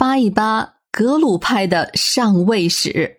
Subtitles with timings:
[0.00, 3.18] 扒一扒格鲁派的上位史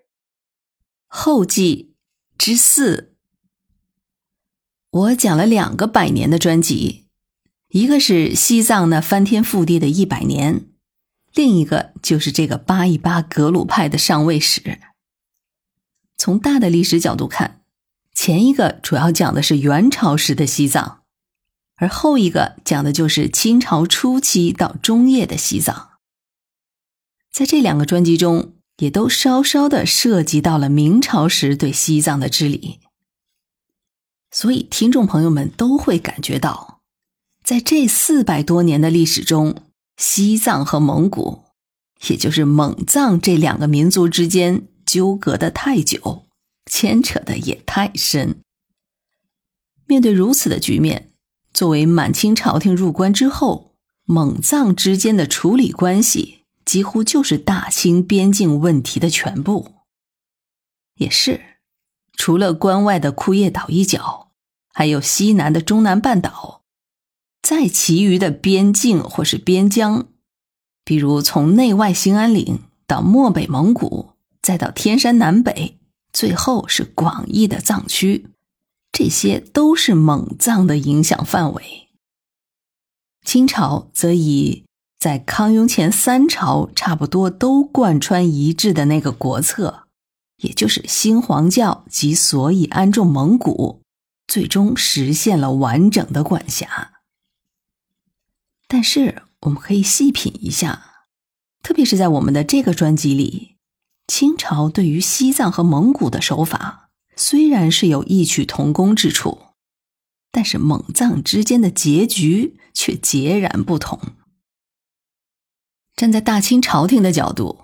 [1.06, 1.94] 后记
[2.40, 3.16] 之四。
[4.90, 7.06] 我讲了两个百年的专辑，
[7.70, 10.70] 一个是西藏那翻天覆地的一百年，
[11.36, 14.80] 另一个就是这个扒一扒格鲁派的上位史。
[16.18, 17.62] 从大的历史角度看，
[18.16, 21.04] 前一个主要讲的是元朝时的西藏。
[21.76, 25.91] 而后一个讲的就是清朝初期到中叶的西藏，
[27.32, 32.80] 在这两个专辑中，也都稍稍的涉及到了明朝时对西藏的治理，
[34.30, 36.82] 所以听众朋友们都会感觉到，
[37.44, 39.64] 在这四百多年的历史中，
[39.98, 41.44] 西藏和蒙古，
[42.10, 46.26] 也就是蒙藏这两个民族之间纠葛的太久，
[46.66, 48.42] 牵扯的也太深。
[49.86, 51.08] 面对如此的局面。
[51.54, 53.76] 作为满清朝廷入关之后，
[54.06, 59.74] 蒙藏之间的处理关系，几乎就是大清边境问题的全部。
[60.96, 61.42] 也是，
[62.14, 64.32] 除了关外的库页岛一角，
[64.74, 66.62] 还有西南的中南半岛，
[67.42, 70.08] 在其余的边境或是边疆，
[70.84, 75.80] 比如从内外兴安岭到漠北蒙古，再到天山南北，
[76.14, 78.28] 最后是广义的藏区。
[78.92, 81.88] 这些都是蒙藏的影响范围。
[83.24, 84.66] 清朝则以
[85.02, 89.88] 在康雍乾三朝差不多都贯穿一致的那个国策，
[90.44, 93.82] 也就是新皇教及所以安众蒙古，
[94.28, 96.92] 最终实现了完整的管辖。
[98.68, 101.08] 但是我们可以细品一下，
[101.64, 103.56] 特别是在我们的这个专辑里，
[104.06, 106.92] 清朝对于西藏和蒙古的手法。
[107.16, 109.40] 虽然是有异曲同工之处，
[110.32, 114.00] 但是蒙藏之间的结局却截然不同。
[116.02, 117.60] 站在大清朝廷的角度，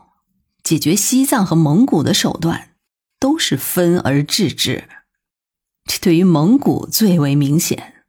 [0.62, 2.76] 解决西藏和蒙古的手段
[3.20, 4.88] 都是分而治之，
[5.86, 8.06] 这对于蒙古最为明显。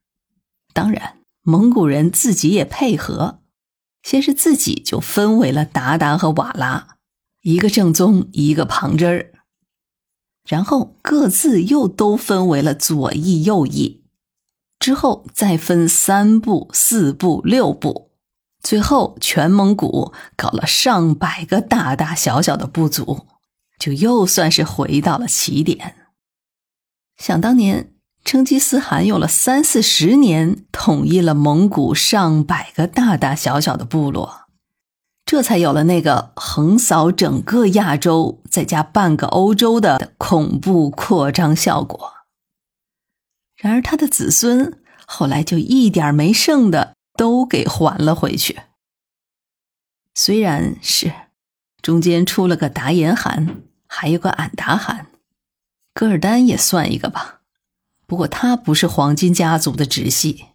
[0.75, 3.41] 当然，蒙古人自己也配合，
[4.03, 6.99] 先是自己就分为了鞑靼和瓦剌，
[7.41, 9.33] 一个正宗，一个旁支儿。
[10.47, 14.05] 然后各自又都分为了左翼、右翼，
[14.79, 18.08] 之后再分三部、四部、六部，
[18.63, 23.27] 最后全蒙古搞了上百个大大小小的部族，
[23.79, 25.95] 就又算是回到了起点。
[27.17, 27.93] 想当年，
[28.25, 34.49] 成吉思汗用了三四十年，统一了蒙古上百个大大小小的部落。
[35.25, 42.13] 这才有了那个横扫整个亚洲，再加半个欧洲的恐怖扩张效果。
[43.57, 48.61] 然而，他的子孙后来就一点没剩的都给还了回去。
[50.15, 51.13] 虽然是
[51.83, 55.09] 中间出了个达延汗，还有个俺答汗，
[55.93, 57.41] 噶尔丹也算一个吧。
[58.07, 60.47] 不过他不是黄金家族的直系。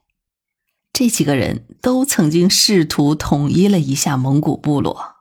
[0.93, 5.17] 这几个人都曾经试图统一了一下蒙古部落，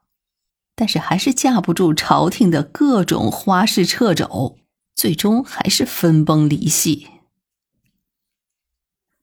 [0.77, 4.59] 但是还是架不住朝廷的各种花式掣肘，
[4.95, 7.09] 最终还是分崩离析。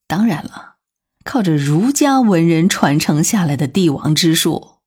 [0.06, 0.69] 当然了，
[1.30, 4.78] 靠着儒家文人传承下来的帝王之术，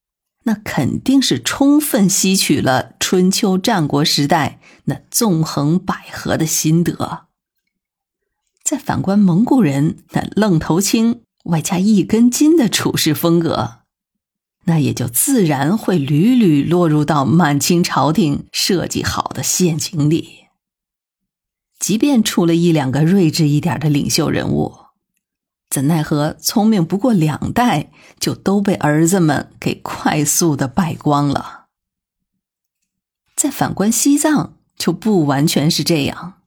[0.42, 7.26] 那肯定是充分吸取了春秋战国时代那纵横捭阖的心得。
[8.64, 11.20] 再反观蒙古人那愣头青。
[11.44, 13.82] 外加一根筋的处事风格，
[14.64, 20.46] 那也就自然会屡屡落入到满清朝廷设计好的陷阱里。
[21.78, 24.81] 即便出了一两个睿智一点的领袖人物，
[25.72, 27.90] 怎奈何聪明不过两代，
[28.20, 31.68] 就都被儿子们给快速的败光了。
[33.34, 36.42] 再反观西藏，就不完全是这样。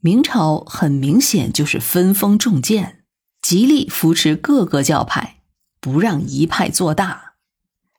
[0.00, 3.04] 明朝很明显就是分封重建。
[3.42, 5.42] 极力扶持各个教派，
[5.78, 7.34] 不让一派做大，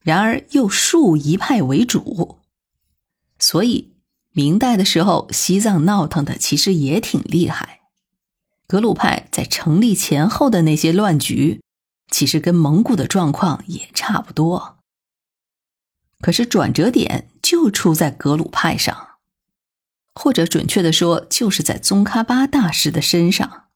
[0.01, 2.39] 然而又树一派为主，
[3.38, 3.94] 所以
[4.31, 7.76] 明代的时候，西藏闹腾的其实也挺厉害。
[8.67, 11.61] 格鲁派在成立前后的那些乱局，
[12.11, 14.77] 其实跟蒙古的状况也差不多。
[16.19, 19.07] 可是转折点就出在格鲁派上，
[20.13, 23.67] 或者准确的说，就是在宗喀巴大师的身上。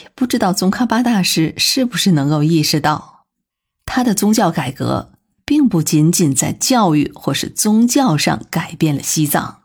[0.00, 3.26] 也不知道宗喀巴大师是不是能够意识到，
[3.86, 5.12] 他的宗教改革
[5.46, 9.62] 并不仅仅在教育或是宗教上改变了西藏，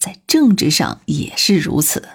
[0.00, 2.08] 在政治上也是如此。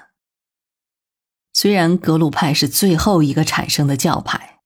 [1.54, 4.60] 虽然格鲁派是最后一个产生的教派，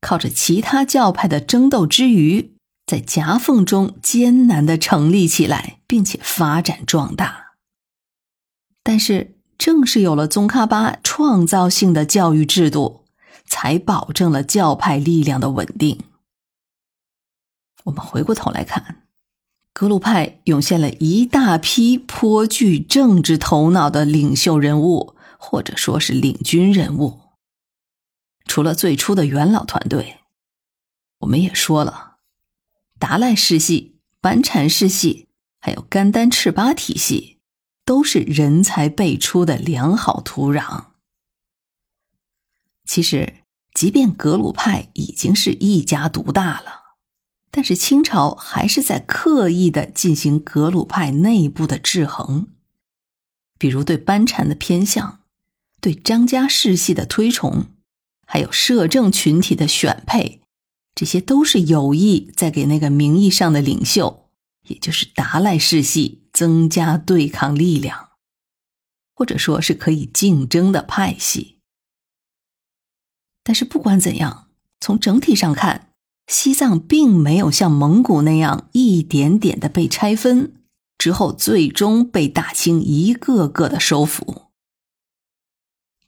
[0.00, 2.56] 靠着其他教派的争斗之余，
[2.86, 7.54] 在夹缝中艰难的成立起来，并且发展壮大。
[8.82, 13.04] 但是，正是有了宗喀巴创造性的教育制度，
[13.46, 16.00] 才保证了教派力量的稳定。
[17.84, 19.02] 我们回过头来看。
[19.72, 27.20] 格鲁派涌现了一大批颇具政治头脑的领袖人物，或者说是领军人物。
[28.46, 30.20] 除了最初的元老团队，
[31.18, 32.16] 我们也说了，
[32.98, 35.28] 达赖世系、班禅世系，
[35.60, 37.40] 还有甘丹赤巴体系，
[37.84, 40.86] 都是人才辈出的良好土壤。
[42.86, 43.42] 其实，
[43.74, 46.80] 即便格鲁派已经是一家独大了。
[47.50, 52.48] 但是清朝还是在刻意的进行格鲁派内部的制衡，
[53.58, 55.20] 比如对班禅的偏向，
[55.84, 57.66] 对张家世系的推崇，
[58.26, 60.40] 还有摄政群体的选配，
[60.94, 64.30] 这些都是有意在给那个名义上的领袖，
[64.66, 68.12] 也就是达赖世系增加对抗力量，
[69.14, 71.58] 或者说是可以竞争的派系。
[73.42, 74.48] 但是不管怎样，
[74.80, 75.90] 从整体上看。
[76.26, 80.54] 西藏并没有像蒙古那样一点点的被拆分，
[80.96, 84.43] 之后最终被大清一个个的收服。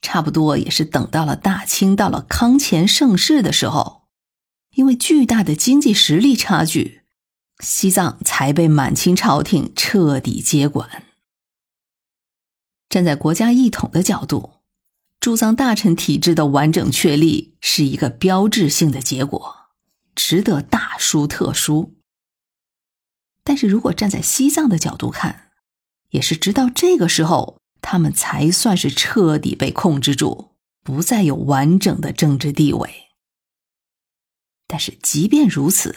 [0.01, 4.03] 差不多也是等到了大清到了康乾盛世的时候，
[4.71, 7.03] 因为巨大的经济实力差距，
[7.61, 11.05] 西藏才被满清朝廷彻底接管。
[12.89, 14.55] 站在国家一统的角度，
[15.19, 19.57] 驻藏大臣体制的完整确立是一个标志性的结果。
[20.15, 21.95] 值得大书特书。
[23.45, 25.51] 但是如果站在西藏的角度看，
[26.11, 32.91] 也是直到这个时候，他们才算是彻底被控制住，不再有完整的政治地位。
[34.67, 35.95] 但是即便如此，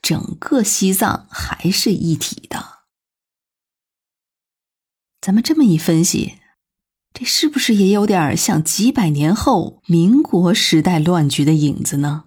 [0.00, 2.84] 整个西藏还是一体的。
[5.20, 6.34] 咱们这么一分析，
[7.12, 12.26] 这是不是也有点像几百年后民国时代乱局的影子呢？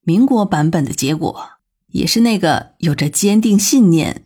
[0.00, 1.58] 民国版本的结果，
[1.88, 4.23] 也是那个有着坚定信念，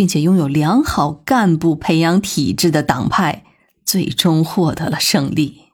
[0.00, 3.44] 并且拥有良好干部培养体制的党派，
[3.84, 5.64] 最终获得了胜利。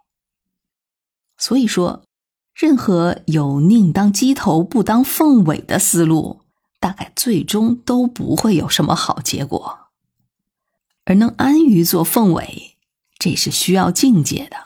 [1.39, 2.03] 所以说，
[2.53, 6.41] 任何有宁当鸡头不当凤尾的思路，
[6.81, 9.79] 大概最终都不会有什么好结果。
[11.05, 12.77] 而能安于做凤尾，
[13.21, 14.57] 这是需要境界的，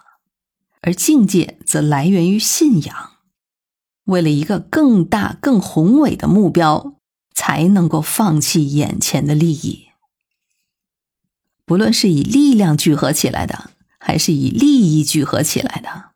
[0.80, 3.10] 而境界则来源于信仰。
[4.04, 6.94] 为了一个更大、更宏伟的目标，
[7.40, 9.86] 才能够放弃眼前的利益。
[11.64, 16.10] 不论是以力量聚合起来的，还是以利益聚合起来的，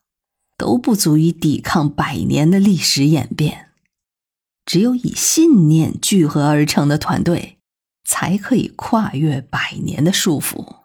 [0.59, 3.71] 都不足以抵抗百年的历史演变。
[4.67, 7.57] 只有以信念聚合而成的团队，
[8.05, 10.81] 才可以跨越百年的束缚。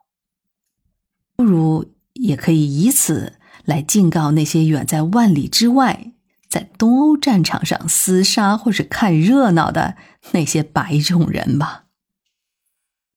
[1.35, 3.33] 不如也可以以此
[3.65, 6.13] 来警告那些远在万里之外。
[6.49, 9.95] 在东欧战场上厮杀或是看热闹的
[10.31, 11.83] 那些白种人吧。